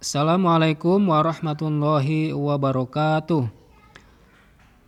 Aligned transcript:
Assalamualaikum 0.00 1.12
warahmatullahi 1.12 2.32
wabarakatuh. 2.32 3.52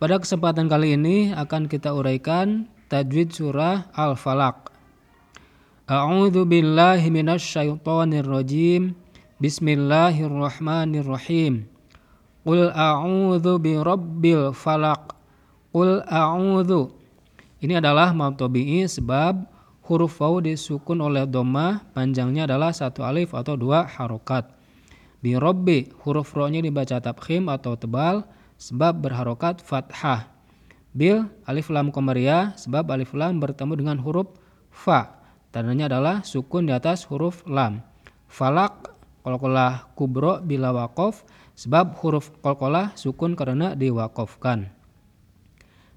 Pada 0.01 0.17
kesempatan 0.17 0.65
kali 0.65 0.97
ini 0.97 1.29
akan 1.37 1.69
kita 1.69 1.93
uraikan 1.93 2.65
tajwid 2.89 3.29
surah 3.29 3.93
Al-Falaq. 3.93 4.73
A'udzu 5.85 6.49
billahi 6.49 7.13
minasyaitonir 7.13 8.25
rajim. 8.25 8.97
Bismillahirrahmanirrahim. 9.37 11.69
Qul 12.41 12.73
a'udzu 12.73 13.61
birabbil 13.61 14.49
falaq. 14.49 15.13
Qul 15.69 16.01
a'udzu. 16.09 16.89
Ini 17.61 17.85
adalah 17.85 18.17
matobi'i 18.17 18.89
sebab 18.89 19.45
huruf 19.85 20.17
waw 20.17 20.41
disukun 20.41 21.05
oleh 21.05 21.29
doma 21.29 21.85
panjangnya 21.93 22.49
adalah 22.49 22.73
satu 22.73 23.05
alif 23.05 23.37
atau 23.37 23.53
dua 23.53 23.85
harokat. 23.85 24.62
Bi 25.23 25.39
robbi 25.39 25.87
huruf 26.03 26.35
ro-nya 26.35 26.59
dibaca 26.59 26.99
tabkhim 26.99 27.47
atau 27.47 27.79
tebal 27.79 28.27
sebab 28.59 29.07
berharokat 29.07 29.63
fathah. 29.63 30.27
Bil 30.91 31.31
alif 31.47 31.71
lam 31.71 31.95
komariah 31.95 32.51
sebab 32.59 32.91
alif 32.91 33.15
lam 33.15 33.39
bertemu 33.39 33.73
dengan 33.79 33.97
huruf 34.03 34.35
fa. 34.67 35.23
Tandanya 35.55 35.87
adalah 35.87 36.27
sukun 36.27 36.67
di 36.67 36.75
atas 36.75 37.07
huruf 37.07 37.47
lam. 37.47 37.79
Falak 38.27 38.91
kolkolah 39.23 39.95
kubro 39.95 40.43
bila 40.43 40.75
wakof 40.75 41.23
sebab 41.55 41.95
huruf 42.03 42.35
kolkolah 42.43 42.91
sukun 42.99 43.39
karena 43.39 43.79
diwakofkan. 43.79 44.67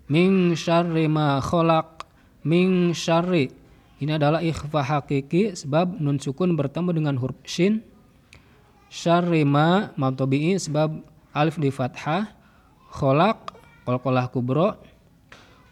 Ming 0.06 0.55
syarri 0.55 1.11
ma 1.11 1.42
kholak 1.42 2.06
Ming 2.47 2.95
syarri 2.95 3.50
ini 3.98 4.12
adalah 4.14 4.38
ikhfa 4.38 4.78
hakiki 4.86 5.58
sebab 5.58 5.98
nun 5.98 6.22
sukun 6.22 6.55
bertemu 6.55 6.95
dengan 6.95 7.14
huruf 7.19 7.42
shin. 7.42 7.83
Syarima 8.86 9.92
matobi'i 9.98 10.56
sebab 10.56 11.02
alif 11.34 11.58
di 11.58 11.68
fathah. 11.68 12.30
Kholak 12.94 13.52
kolkolah 13.84 14.30
kubro. 14.33 14.78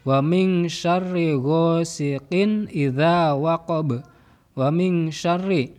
Wa 0.04 0.20
min 0.20 0.68
syarri 0.68 1.32
ghosiqin 1.38 2.68
idha 2.68 3.32
waqab. 3.38 4.04
Wa 4.54 4.68
min 4.68 5.08
syarri 5.14 5.72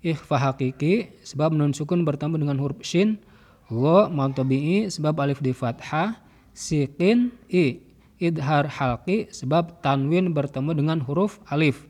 ikhfa 0.00 0.38
hakiki 0.38 1.12
sebab 1.26 1.52
nun 1.52 1.74
sukun 1.74 2.06
bertemu 2.06 2.40
dengan 2.40 2.56
huruf 2.62 2.80
shin. 2.80 3.18
Gho 3.66 4.08
matobi'i 4.08 4.86
sebab 4.88 5.26
alif 5.26 5.42
di 5.42 5.50
fathah. 5.50 6.22
Siqin 6.56 7.36
i 7.52 7.84
idhar 8.16 8.64
halqi 8.64 9.28
sebab 9.28 9.84
tanwin 9.84 10.32
bertemu 10.32 10.72
dengan 10.72 10.98
huruf 11.04 11.36
alif. 11.52 11.84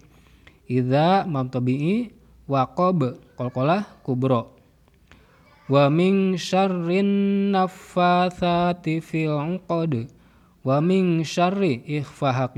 Idza 0.66 1.22
mabtabi'i 1.30 2.10
waqab 2.50 3.22
qalqalah 3.38 3.86
kubro. 4.02 4.55
Wa 5.66 5.90
min 5.90 6.38
syarrin 6.38 7.50
naffatsati 7.50 9.02
fil 9.02 9.34
'uqad. 9.34 10.06
Wa 10.62 10.78
min 10.78 11.26
syarri 11.26 11.82
ikhfa 11.82 12.54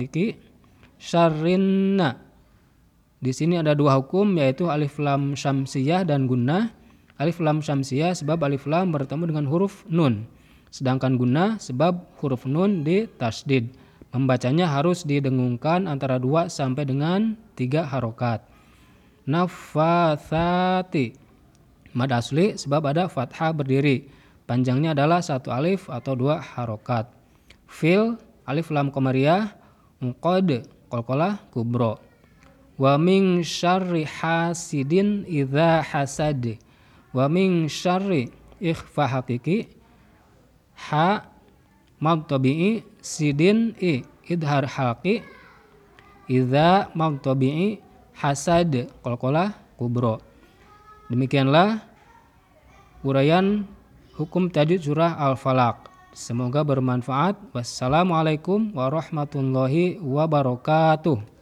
syarrinna. 0.98 2.20
Di 3.18 3.34
sini 3.34 3.58
ada 3.58 3.74
dua 3.74 3.98
hukum 3.98 4.38
yaitu 4.38 4.70
alif 4.70 5.00
lam 5.00 5.34
syamsiyah 5.34 6.04
dan 6.04 6.28
gunnah. 6.28 6.70
Alif 7.18 7.42
lam 7.42 7.64
syamsiyah 7.64 8.14
sebab 8.14 8.38
alif 8.46 8.68
lam 8.68 8.94
bertemu 8.94 9.24
dengan 9.26 9.46
huruf 9.50 9.82
nun. 9.90 10.28
Sedangkan 10.70 11.16
guna 11.16 11.58
sebab 11.58 12.06
huruf 12.22 12.46
nun 12.46 12.86
di 12.86 13.08
tasdid. 13.18 13.74
Membacanya 14.08 14.70
harus 14.70 15.04
didengungkan 15.04 15.84
antara 15.84 16.16
2 16.16 16.48
sampai 16.48 16.88
dengan 16.88 17.36
3 17.60 17.84
harokat. 17.84 18.40
Nafathati. 19.28 21.27
Mad 21.98 22.14
asli 22.14 22.54
sebab 22.54 22.94
ada 22.94 23.10
fathah 23.10 23.50
berdiri. 23.50 24.06
Panjangnya 24.46 24.94
adalah 24.94 25.18
satu 25.18 25.50
alif 25.50 25.91
atau 25.91 26.14
dua 26.14 26.38
harokat. 26.38 27.10
Fil 27.66 28.14
alif 28.46 28.70
lam 28.70 28.94
komariah 28.94 29.50
Mqad 29.98 30.62
kolkolah 30.86 31.42
kubro. 31.50 31.98
Wa 32.78 32.94
min 32.94 33.42
syarri 33.42 34.06
hasidin 34.06 35.26
idha 35.26 35.82
hasad. 35.82 36.62
Wa 37.10 37.26
min 37.26 37.66
syarri 37.66 38.30
ikhfa 38.62 39.10
hakiki 39.10 39.66
ha 40.91 41.26
mad 41.98 42.30
tabi'i 42.30 42.86
sidin 43.03 43.75
i 43.82 44.03
idhar 44.30 44.66
halqi 44.66 45.22
idza 46.30 46.91
mad 46.94 47.19
tabi'i 47.22 47.82
hasad 48.19 48.91
qalqalah 49.03 49.54
kubro 49.78 50.22
demikianlah 51.10 51.82
uraian 53.06 53.66
hukum 54.19 54.50
tajwid 54.50 54.82
surah 54.82 55.14
al-falaq. 55.19 55.88
Semoga 56.10 56.66
bermanfaat. 56.66 57.38
Wassalamualaikum 57.54 58.75
warahmatullahi 58.75 60.03
wabarakatuh 60.03 61.38